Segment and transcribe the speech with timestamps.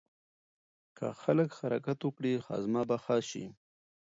[0.97, 3.45] که خلک حرکت وکړي هاضمه به ښه شي.